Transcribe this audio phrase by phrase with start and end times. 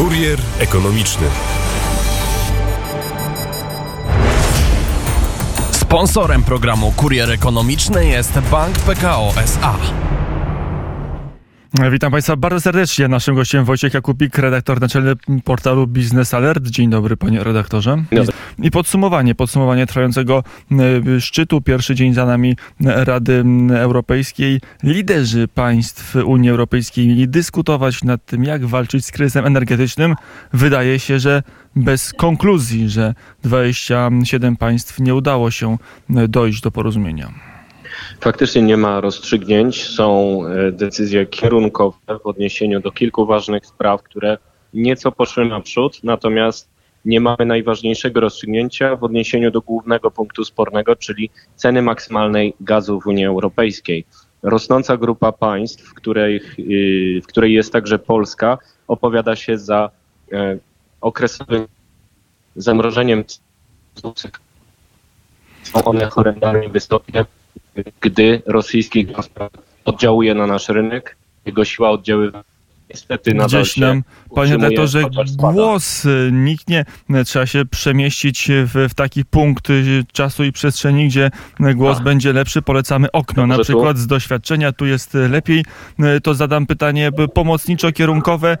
[0.00, 1.26] Kurier ekonomiczny.
[5.72, 9.76] Sponsorem programu Kurier Ekonomiczny jest Bank PKO SA.
[11.74, 13.08] Witam Państwa bardzo serdecznie.
[13.08, 15.12] Naszym gościem Wojciech Jakubik, redaktor naczelny
[15.44, 16.66] portalu Business Alert.
[16.66, 18.04] Dzień dobry, panie redaktorze.
[18.12, 18.32] Dobry.
[18.58, 20.44] I podsumowanie, podsumowanie trwającego
[21.16, 21.60] e, szczytu.
[21.60, 23.44] Pierwszy dzień za nami Rady
[23.74, 24.60] Europejskiej.
[24.82, 30.14] Liderzy państw Unii Europejskiej mieli dyskutować nad tym, jak walczyć z kryzysem energetycznym.
[30.52, 31.42] Wydaje się, że
[31.76, 35.76] bez konkluzji, że 27 państw nie udało się
[36.28, 37.49] dojść do porozumienia.
[38.20, 44.38] Faktycznie nie ma rozstrzygnięć, są e, decyzje kierunkowe w odniesieniu do kilku ważnych spraw, które
[44.74, 46.68] nieco poszły naprzód, natomiast
[47.04, 53.06] nie mamy najważniejszego rozstrzygnięcia w odniesieniu do głównego punktu spornego, czyli ceny maksymalnej gazu w
[53.06, 54.04] Unii Europejskiej.
[54.42, 56.40] Rosnąca grupa państw, w której,
[57.22, 59.90] w której jest także Polska, opowiada się za
[60.32, 60.58] e,
[61.00, 61.66] okresowym
[62.56, 63.24] zamrożeniem.
[65.62, 67.24] Są one horrendalnie wysokie,
[68.00, 69.30] gdy rosyjski gaz
[69.84, 72.49] oddziałuje na nasz rynek, jego siła oddziaływania
[72.90, 74.02] niestety nadal Gdzieś nam,
[74.34, 75.02] panie redaktorze,
[75.38, 76.84] głos niknie.
[77.24, 81.30] Trzeba się przemieścić w, w taki punkt y, czasu i przestrzeni, gdzie
[81.74, 82.02] głos A.
[82.02, 82.62] będzie lepszy.
[82.62, 83.78] Polecamy okno, na Dobrze, tu?
[83.78, 84.72] przykład z doświadczenia.
[84.72, 85.64] Tu jest y, lepiej.
[86.16, 88.56] Y, To zadam pytanie pomocniczo-kierunkowe.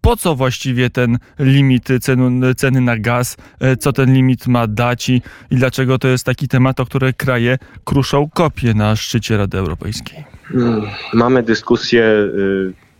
[0.00, 3.36] Po co właściwie ten limit cenu, ceny na gaz?
[3.80, 7.58] Co ten limit ma dać i, i dlaczego to jest taki temat, o który kraje
[7.84, 10.24] kruszą kopie na szczycie Rady Europejskiej?
[10.54, 10.82] Mm,
[11.14, 12.04] Mamy dyskusję,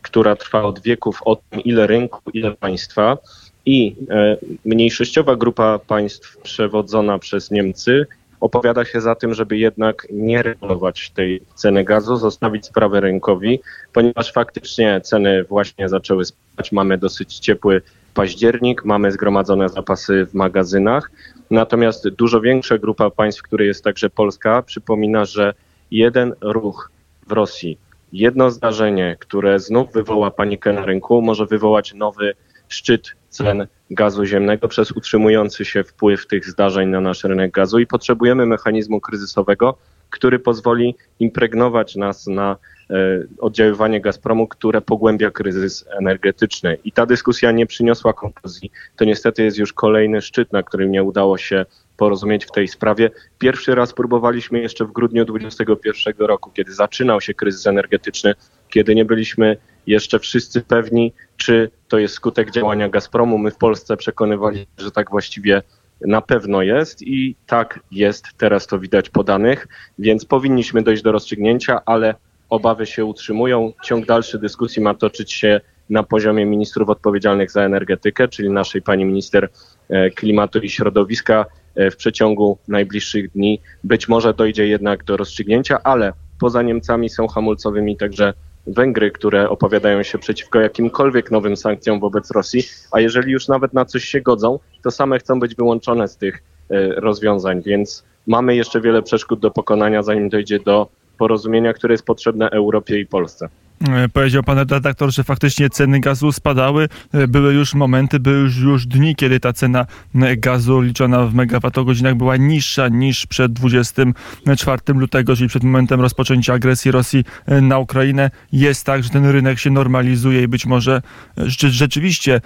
[0.03, 3.19] która trwa od wieków o tym, ile rynku, ile państwa.
[3.67, 8.07] I e, mniejszościowa grupa państw przewodzona przez Niemcy
[8.43, 13.61] opowiada się za tym, żeby jednak nie regulować tej ceny gazu, zostawić sprawę rynkowi,
[13.93, 16.73] ponieważ faktycznie ceny właśnie zaczęły spadać.
[16.73, 17.83] Mamy dosyć ciepły
[18.15, 21.11] październik, mamy zgromadzone zapasy w magazynach.
[21.51, 25.55] Natomiast dużo większa grupa państw, w jest także Polska, przypomina, że
[25.91, 26.91] jeden ruch
[27.27, 27.79] w Rosji,
[28.13, 32.35] jedno zdarzenie, które znów wywoła panikę na rynku, może wywołać nowy
[32.69, 37.87] szczyt cen gazu ziemnego przez utrzymujący się wpływ tych zdarzeń na nasz rynek gazu i
[37.87, 39.79] potrzebujemy mechanizmu kryzysowego,
[40.11, 42.57] który pozwoli impregnować nas na
[42.91, 42.95] e,
[43.39, 46.79] oddziaływanie Gazpromu, które pogłębia kryzys energetyczny.
[46.85, 48.71] I ta dyskusja nie przyniosła konkluzji.
[48.97, 51.67] To niestety jest już kolejny szczyt, na którym nie udało się
[52.03, 53.11] porozumieć w tej sprawie.
[53.39, 58.35] Pierwszy raz próbowaliśmy jeszcze w grudniu 2021 roku, kiedy zaczynał się kryzys energetyczny,
[58.69, 63.39] kiedy nie byliśmy jeszcze wszyscy pewni, czy to jest skutek działania Gazpromu.
[63.39, 65.63] My w Polsce przekonywali, że tak właściwie
[66.01, 69.69] na pewno jest i tak jest, teraz to widać po danych,
[69.99, 72.15] więc powinniśmy dojść do rozstrzygnięcia, ale
[72.49, 73.73] obawy się utrzymują.
[73.85, 75.61] Ciąg dalszy dyskusji ma toczyć się
[75.91, 79.49] na poziomie ministrów odpowiedzialnych za energetykę, czyli naszej pani minister
[79.89, 81.47] e, klimatu i środowiska.
[81.75, 83.61] E, W przeciągu najbliższych dni.
[83.85, 88.35] Być może dojdzie jednak do rozstrzygnięcia, ale poza Niemcami są hamulcowymi także
[88.67, 92.63] Węgry, które opowiadają się przeciwko jakimkolwiek nowym sankcjom wobec Rosji,
[92.93, 96.43] a jeżeli już nawet na coś się godzą, to same chcą być wyłączone z tych
[96.71, 102.05] e, rozwiązań, więc mamy jeszcze wiele przeszkód do pokonania, zanim dojdzie do porozumienia, które jest
[102.05, 103.49] potrzebne Europie i Polsce.
[103.89, 106.89] E, Powiedział pan redaktor, że faktycznie ceny gazu spadały.
[107.13, 111.35] E, Były już momenty, były już, już dni, kiedy ta cena e, gazu liczona w
[111.35, 117.25] megawattogodzinach była niższa niż przed 24 lutego, czyli przed momentem rozpoczęcia agresji Rosji
[117.63, 118.31] na Ukrainę.
[118.53, 121.03] Jest tak, że ten rynek się normalizuje i być może
[121.37, 122.41] rze- rzeczywiście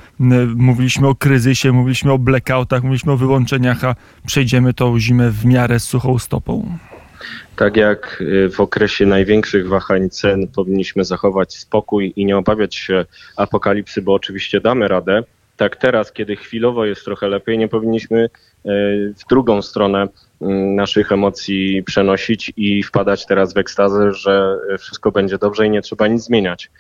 [0.57, 3.95] mówiliśmy o kryzysie, mówiliśmy o blackoutach, mówiliśmy o wyłączeniach, a
[4.27, 6.79] przejdziemy tą zimę w miarę suchą stopą.
[7.57, 13.05] Tak jak y, w okresie największych wahań cen powinniśmy zachować spokój i nie obawiać się
[13.37, 15.23] apokalipsy, bo oczywiście damy radę,
[15.57, 18.29] tak teraz, kiedy chwilowo jest trochę lepiej, nie powinniśmy y,
[19.19, 20.47] w drugą stronę y,
[20.77, 26.07] naszych emocji przenosić i wpadać teraz w ekstazę, że wszystko będzie dobrze i nie trzeba
[26.09, 26.71] nic zmieniać.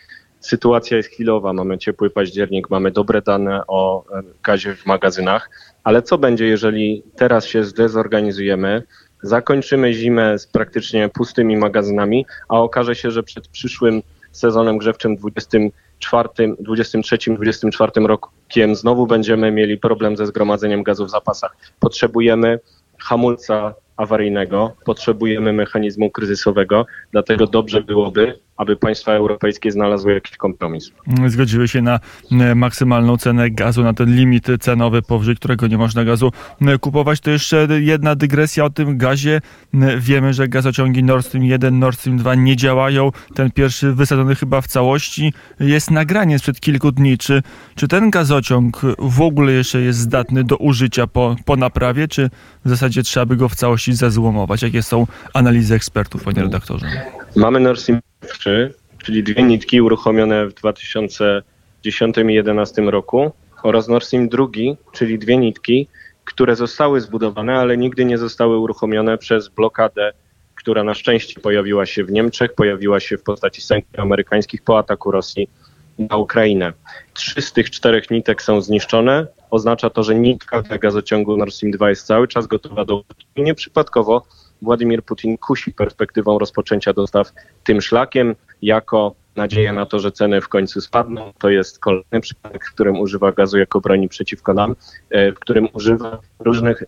[0.40, 4.04] Sytuacja jest chwilowa, mamy ciepły październik, mamy dobre dane o
[4.42, 5.50] gazie w magazynach,
[5.84, 8.82] ale co będzie, jeżeli teraz się zdezorganizujemy,
[9.26, 14.02] zakończymy zimę z praktycznie pustymi magazynami, a okaże się, że przed przyszłym
[14.32, 16.28] sezonem grzewczym 24,
[16.60, 21.56] 23, 24 rokiem znowu będziemy mieli problem ze zgromadzeniem gazu w zapasach.
[21.80, 22.60] Potrzebujemy
[22.98, 30.90] hamulca awaryjnego, potrzebujemy mechanizmu kryzysowego, dlatego dobrze byłoby, aby państwa europejskie znalazły jakiś kompromis.
[31.26, 32.00] Zgodziły się na
[32.32, 37.20] e, maksymalną cenę gazu, na ten limit cenowy, powyżej którego nie można gazu e, kupować.
[37.20, 39.40] To jeszcze jedna dygresja o tym gazie.
[39.74, 43.10] E, wiemy, że gazociągi Nord Stream 1, Nord Stream 2 nie działają.
[43.34, 45.32] Ten pierwszy wysadzony chyba w całości.
[45.60, 47.18] Jest nagranie sprzed kilku dni.
[47.18, 47.42] Czy,
[47.74, 52.30] czy ten gazociąg w ogóle jeszcze jest zdatny do użycia po, po naprawie, czy
[52.64, 54.62] w zasadzie trzeba by go w całości zezłomować?
[54.62, 56.86] Jakie są analizy ekspertów, panie redaktorze?
[57.36, 58.05] Mamy Nord Stream
[58.38, 64.46] 3, czyli dwie nitki uruchomione w 2010 i 2011 roku oraz Nord Stream 2,
[64.92, 65.88] czyli dwie nitki,
[66.24, 70.12] które zostały zbudowane, ale nigdy nie zostały uruchomione przez blokadę,
[70.54, 75.10] która na szczęście pojawiła się w Niemczech, pojawiła się w postaci sankcji amerykańskich po ataku
[75.10, 75.48] Rosji
[75.98, 76.72] na Ukrainę.
[77.14, 79.26] Trzy z tych czterech nitek są zniszczone.
[79.50, 83.02] Oznacza to, że nitka dla gazociągu Nord Stream 2 jest cały czas gotowa do
[83.36, 84.26] nieprzypadkowo
[84.62, 87.32] Władimir Putin kusi perspektywą rozpoczęcia dostaw
[87.64, 91.32] tym szlakiem jako nadzieję na to, że ceny w końcu spadną.
[91.38, 94.76] To jest kolejny przypadek, w którym używa gazu jako broni przeciwko nam,
[95.10, 96.86] e, w którym używa różnych e,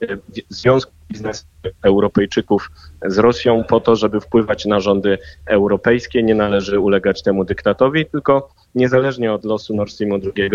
[0.49, 2.71] związków biznesowych Europejczyków
[3.07, 6.23] z Rosją po to, żeby wpływać na rządy europejskie.
[6.23, 10.51] Nie należy ulegać temu dyktatowi, tylko niezależnie od losu Nord Streamu II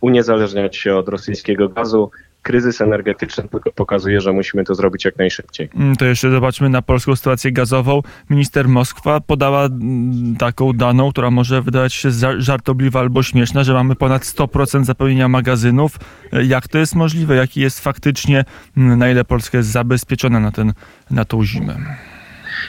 [0.00, 2.10] uniezależniać się od rosyjskiego gazu,
[2.44, 5.68] kryzys energetyczny tylko pokazuje, że musimy to zrobić jak najszybciej.
[5.74, 8.02] Mm, to jeszcze zobaczmy na polską sytuację gazową.
[8.30, 13.96] Minister Moskwa podała mm, taką daną, która może wydawać się żartobliwa albo śmieszna, że mamy
[13.96, 15.98] ponad 100% zapełnienia magazynów.
[16.32, 17.36] E, jak to jest możliwe?
[17.36, 18.44] Jaki jest faktycznie,
[18.76, 20.72] mm, na ile Polska jest zabezpieczona na, ten,
[21.10, 21.76] na tą zimę?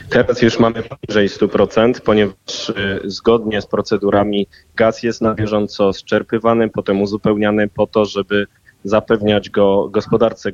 [0.10, 6.69] Teraz już mamy poniżej 100%, ponieważ y, zgodnie z procedurami gaz jest na bieżąco zczerpywany,
[6.69, 8.48] potem uzupełniany po to, żeby
[8.86, 10.52] zapewniać go gospodarce.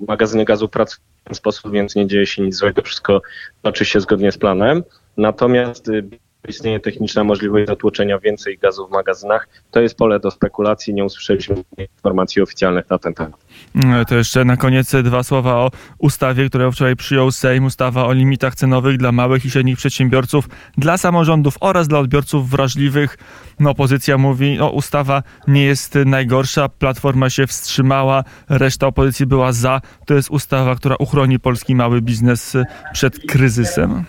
[0.00, 3.22] Magazyny gazu pracują w ten sposób, więc nie dzieje się nic złego, wszystko
[3.62, 4.82] toczy się zgodnie z planem.
[5.16, 6.04] Natomiast y,
[6.48, 9.48] istnieje techniczna możliwość zatłoczenia więcej gazu w magazynach.
[9.70, 13.44] To jest pole do spekulacji, nie usłyszeliśmy informacji oficjalnych na ten temat.
[13.74, 18.12] Mm, to jeszcze na koniec dwa słowa o ustawie, którą wczoraj przyjął Sejm, ustawa o
[18.12, 20.48] limitach cenowych dla małych i średnich przedsiębiorców,
[20.78, 23.18] dla samorządów oraz dla odbiorców wrażliwych.
[23.60, 29.80] No, opozycja mówi, no, ustawa nie jest najgorsza, Platforma się wstrzymała, reszta opozycji była za.
[30.06, 32.56] To jest ustawa, która uchroni polski mały biznes
[32.92, 34.04] przed kryzysem.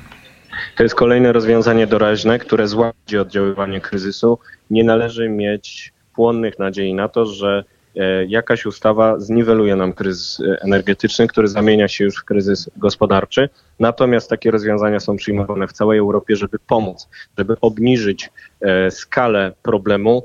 [0.78, 4.40] To jest kolejne rozwiązanie doraźne, które złagodzi oddziaływanie kryzysu.
[4.70, 7.64] Nie należy mieć płonnych nadziei na to, że
[7.96, 13.50] e, jakaś ustawa zniweluje nam kryzys e, energetyczny, który zamienia się już w kryzys gospodarczy.
[13.80, 18.30] Natomiast takie rozwiązania są przyjmowane w całej Europie, żeby pomóc, żeby obniżyć
[18.62, 20.24] e, skalę problemu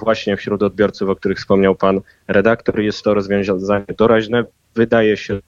[0.00, 2.80] właśnie wśród odbiorców, o których wspomniał pan redaktor.
[2.80, 5.40] Jest to rozwiązanie doraźne, wydaje się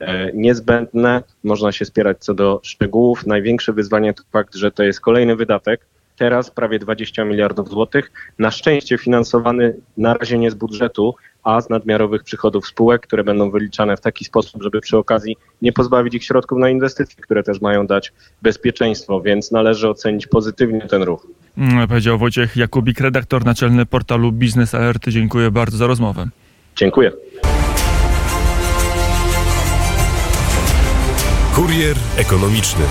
[0.00, 1.22] e, niezbędne.
[1.44, 3.26] Można się spierać co do szczegółów.
[3.26, 5.86] Największe wyzwanie to fakt, że to jest kolejny wydatek.
[6.16, 8.12] Teraz prawie 20 miliardów złotych.
[8.38, 13.50] Na szczęście finansowany na razie nie z budżetu, a z nadmiarowych przychodów spółek, które będą
[13.50, 17.60] wyliczane w taki sposób, żeby przy okazji nie pozbawić ich środków na inwestycje, które też
[17.60, 18.12] mają dać
[18.42, 21.26] bezpieczeństwo, więc należy ocenić pozytywnie ten ruch.
[21.58, 25.10] Mm, powiedział Wojciech Jakubik, redaktor naczelny portalu Biznes Alerty.
[25.10, 26.28] Dziękuję bardzo za rozmowę.
[26.76, 27.12] Dziękuję.
[31.60, 32.84] Kurier ekonomiczny.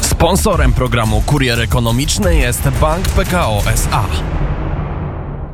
[0.00, 4.04] Sponsorem programu Kurier Ekonomiczny jest Bank PKO SA.